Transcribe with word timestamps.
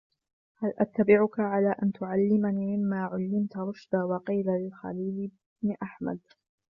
هَلْ 0.57 0.73
أَتَّبِعُكَ 0.77 1.39
عَلَى 1.39 1.75
أَنْ 1.83 1.91
تُعَلِّمَنِ 1.91 2.55
مِمَّا 2.55 3.01
عُلِّمْتَ 3.05 3.57
رُشْدًا 3.57 4.03
وَقِيلَ 4.03 4.45
لِلْخَلِيلِ 4.47 5.31
بْنِ 5.63 5.75
أَحْمَدَ 5.83 6.19